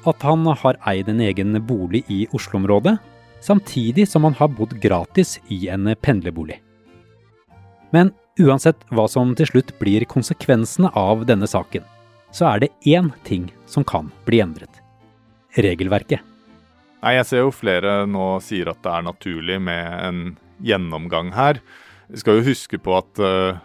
At 0.07 0.23
han 0.25 0.45
har 0.47 0.79
eid 0.89 1.09
en 1.11 1.21
egen 1.21 1.53
bolig 1.67 2.03
i 2.09 2.25
Oslo-området, 2.33 2.97
samtidig 3.41 4.07
som 4.07 4.23
han 4.23 4.35
har 4.37 4.47
bodd 4.47 4.75
gratis 4.81 5.37
i 5.47 5.67
en 5.71 5.89
pendlerbolig. 6.01 6.59
Men 7.95 8.11
uansett 8.39 8.81
hva 8.93 9.07
som 9.09 9.33
til 9.37 9.49
slutt 9.49 9.73
blir 9.79 10.05
konsekvensene 10.09 10.91
av 10.97 11.25
denne 11.29 11.47
saken, 11.49 11.85
så 12.31 12.51
er 12.51 12.65
det 12.65 12.73
én 12.85 13.11
ting 13.27 13.47
som 13.65 13.85
kan 13.87 14.11
bli 14.27 14.41
endret. 14.43 14.81
Regelverket. 15.57 16.21
Nei, 17.01 17.13
Jeg 17.15 17.25
ser 17.29 17.45
jo 17.45 17.53
flere 17.53 18.05
nå 18.09 18.39
sier 18.43 18.69
at 18.69 18.81
det 18.83 18.91
er 18.91 19.05
naturlig 19.05 19.61
med 19.61 19.85
en 20.01 20.19
gjennomgang 20.59 21.31
her. 21.33 21.61
Vi 22.09 22.19
skal 22.19 22.39
jo 22.39 22.49
huske 22.49 22.79
på 22.81 22.95
at 22.97 23.21
uh, 23.21 23.59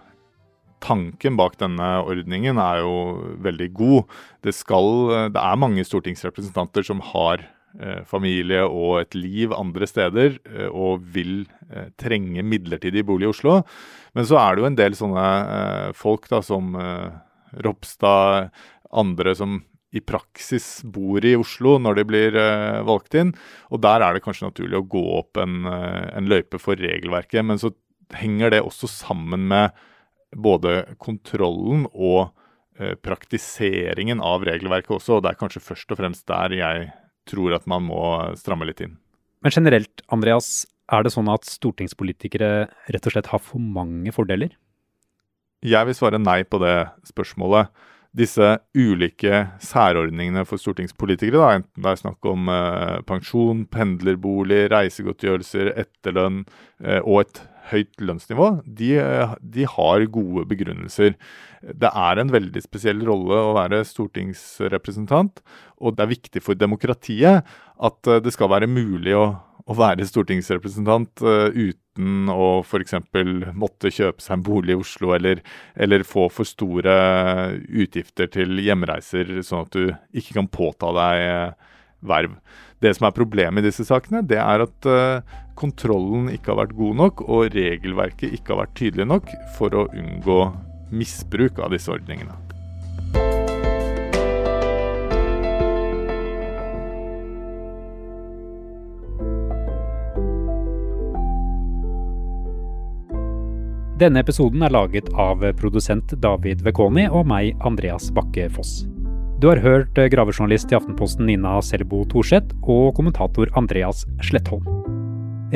tanken 0.85 1.37
bak 1.37 1.57
denne 1.59 1.88
ordningen 2.05 2.61
er 2.61 2.83
jo 2.85 2.95
veldig 3.43 3.71
god. 3.75 4.14
Det, 4.45 4.55
skal, 4.55 4.87
det 5.33 5.43
er 5.43 5.61
mange 5.61 5.85
stortingsrepresentanter 5.88 6.87
som 6.87 7.02
har 7.12 7.43
Eh, 7.43 7.62
familie 8.09 8.62
og 8.67 9.00
et 9.00 9.17
liv 9.17 9.52
andre 9.57 9.88
steder, 9.88 10.38
eh, 10.45 10.69
og 10.69 11.05
vil 11.14 11.45
eh, 11.71 11.91
trenge 12.00 12.45
midlertidig 12.45 13.05
bolig 13.09 13.29
i 13.29 13.33
Oslo. 13.33 13.61
Men 14.17 14.29
så 14.29 14.38
er 14.43 14.55
det 14.55 14.62
jo 14.62 14.71
en 14.71 14.79
del 14.79 14.97
sånne 14.99 15.26
folk 15.97 16.29
da, 16.29 16.43
som 16.45 16.75
Ropstad, 17.64 18.50
andre 18.93 19.33
som 19.37 19.62
i 19.93 20.02
praksis 20.05 20.83
bor 20.88 21.25
i 21.25 21.35
Oslo 21.37 21.79
når 21.81 21.97
de 21.99 22.05
blir 22.09 22.37
valgt 22.88 23.17
inn. 23.17 23.33
Og 23.73 23.81
der 23.85 24.05
er 24.05 24.12
det 24.12 24.23
kanskje 24.25 24.50
naturlig 24.50 24.79
å 24.81 24.88
gå 24.95 25.02
opp 25.17 25.41
en, 25.41 25.64
en 25.64 26.29
løype 26.29 26.61
for 26.61 26.76
regelverket. 26.76 27.41
Men 27.45 27.61
så 27.61 27.73
henger 28.17 28.52
det 28.52 28.61
også 28.64 28.88
sammen 28.88 29.49
med 29.49 29.73
både 30.37 30.95
kontrollen 31.00 31.87
og 31.93 32.33
praktiseringen 33.05 34.21
av 34.25 34.45
regelverket 34.49 34.97
også. 34.99 35.17
Og 35.19 35.25
det 35.25 35.33
er 35.33 35.41
kanskje 35.41 35.64
først 35.64 35.93
og 35.93 36.00
fremst 36.00 36.29
der 36.29 36.57
jeg 36.57 36.91
tror 37.29 37.57
at 37.57 37.69
man 37.71 37.87
må 37.87 38.02
stramme 38.38 38.67
litt 38.69 38.83
inn. 38.85 38.97
Men 39.43 39.55
generelt, 39.55 40.02
Andreas, 40.14 40.64
er 40.93 41.05
det 41.05 41.14
sånn 41.14 41.31
at 41.33 41.49
stortingspolitikere 41.49 42.50
rett 42.95 43.09
og 43.09 43.14
slett 43.14 43.31
har 43.33 43.43
for 43.43 43.62
mange 43.62 44.12
fordeler? 44.14 44.55
Jeg 45.62 45.87
vil 45.87 45.97
svare 45.97 46.19
nei 46.19 46.43
på 46.43 46.61
det 46.62 46.76
spørsmålet. 47.07 47.71
disse 48.12 48.59
ulike 48.76 49.38
særordningene 49.64 50.43
for 50.45 50.61
stortingspolitikere, 50.61 51.38
da, 51.41 51.55
enten 51.57 51.85
det 51.85 51.93
er 51.95 52.00
snakk 52.02 52.26
om 52.29 52.50
eh, 52.52 52.99
pensjon, 53.09 53.62
pendlerbolig, 53.73 54.67
reisegodtgjørelser, 54.69 55.71
etterlønn 55.81 56.43
eh, 56.85 57.00
og 57.00 57.23
et 57.23 57.41
høyt 57.71 58.02
lønnsnivå, 58.02 58.49
de, 58.66 58.90
eh, 59.00 59.35
de, 59.54 59.66
har 59.69 60.07
gode 60.12 60.47
begrunnelser. 60.50 61.14
Det 61.62 61.90
er 61.90 62.19
en 62.19 62.33
veldig 62.33 62.62
spesiell 62.64 63.02
rolle 63.07 63.38
å 63.38 63.54
være 63.57 63.85
stortingsrepresentant, 63.87 65.42
og 65.78 65.97
det 65.97 66.04
er 66.04 66.12
viktig 66.16 66.42
for 66.42 66.59
demokratiet 66.59 67.47
at 67.83 68.11
eh, 68.11 68.23
det 68.25 68.35
skal 68.35 68.50
være 68.52 68.71
mulig 68.71 69.14
å, 69.19 69.26
å 69.62 69.76
være 69.78 70.07
stortingsrepresentant 70.09 71.23
uh, 71.23 71.54
uten 71.54 72.31
å 72.33 72.64
f.eks. 72.64 72.97
måtte 73.54 73.92
kjøpe 73.95 74.25
seg 74.25 74.35
en 74.35 74.42
bolig 74.42 74.75
i 74.75 74.81
Oslo, 74.81 75.12
eller, 75.14 75.42
eller, 75.78 76.02
få 76.09 76.26
for 76.35 76.49
store 76.49 76.97
utgifter 77.71 78.33
til 78.33 78.59
hjemreiser, 78.64 79.37
sånn 79.47 79.69
at 79.69 79.76
du 79.76 80.19
ikke 80.19 80.40
kan 80.40 80.50
påta 80.50 80.90
deg 80.99 81.54
verv. 82.02 82.35
Det 82.83 82.91
som 82.97 83.07
er 83.07 83.15
problemet 83.15 83.62
i 83.62 83.69
disse 83.69 83.85
sakene, 83.87 84.25
det 84.27 84.41
er 84.43 84.65
at 84.65 84.87
uh, 84.91 85.23
kontrollen 85.59 86.27
ikke 86.33 86.51
har 86.51 86.65
vært 86.65 86.79
god 86.79 86.97
nok, 86.99 87.23
og 87.31 87.55
regelverket 87.55 88.35
ikke 88.35 88.57
har 88.57 88.65
vært 88.65 88.79
tydelig 88.81 89.07
nok 89.07 89.31
for 89.59 89.77
å 89.77 89.87
unngå 89.95 90.41
misbruk 90.91 91.62
av 91.62 91.71
disse 91.77 91.93
ordningene. 91.95 92.35
Denne 104.03 104.19
episoden 104.25 104.65
er 104.67 104.75
laget 104.75 105.12
av 105.15 105.45
produsent 105.61 106.17
David 106.19 106.65
Vekoni 106.67 107.07
og 107.07 107.29
meg, 107.31 107.55
Andreas 107.62 108.11
Bakke 108.11 108.49
Foss. 108.51 108.81
Du 109.43 109.49
har 109.49 109.59
hørt 109.59 109.97
eh, 109.99 110.07
gravejournalist 110.07 110.71
i 110.71 110.77
Aftenposten 110.77 111.27
Nina 111.27 111.57
Selbo 111.67 112.05
Thorseth 112.07 112.55
og 112.71 112.93
kommentator 112.95 113.51
Andreas 113.59 114.05
Slettholm. 114.23 114.69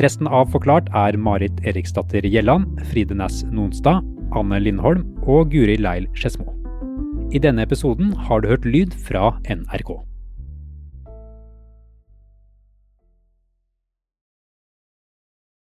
Resten 0.03 0.27
av 0.27 0.51
Forklart 0.51 0.89
er 0.91 1.15
Marit 1.15 1.61
Eriksdatter 1.63 2.27
Gjelland, 2.27 2.81
Fride 2.89 3.15
Næss 3.15 3.45
Nonstad, 3.47 4.03
Anne 4.35 4.59
Lindholm 4.59 5.05
og 5.23 5.53
Guri 5.55 5.77
Leil 5.79 6.09
Skedsmo. 6.19 6.51
I 7.31 7.39
denne 7.39 7.63
episoden 7.63 8.11
har 8.27 8.43
du 8.43 8.51
hørt 8.51 8.67
lyd 8.67 8.91
fra 9.07 9.31
NRK. 9.47 9.95